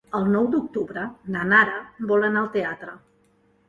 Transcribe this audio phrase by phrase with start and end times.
[0.19, 1.05] El nou d'octubre
[1.37, 1.79] na Nara
[2.15, 3.01] vol anar al teatre.